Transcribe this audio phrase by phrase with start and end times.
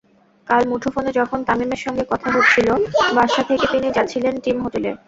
[0.47, 2.67] কাল মুঠোফোনে যখন তামিমের সঙ্গে কথা হচ্ছিল,
[3.15, 4.91] বাসা থেকে তিনি যাচ্ছিলেন টিম হোটেলে।